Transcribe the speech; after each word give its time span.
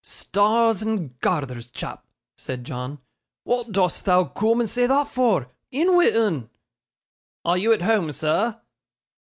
'Stars 0.03 0.81
and 0.81 1.19
garthers, 1.19 1.71
chap!' 1.71 2.07
said 2.35 2.63
John, 2.63 2.97
'wa'at 3.45 3.71
dost 3.71 4.05
thou 4.05 4.23
coom 4.25 4.59
and 4.59 4.67
say 4.67 4.87
thot 4.87 5.09
for? 5.11 5.51
In 5.69 5.93
wi' 5.95 6.09
'un.' 6.11 6.49
'Are 7.45 7.57
you 7.59 7.71
at 7.71 7.83
home, 7.83 8.11
sir? 8.11 8.59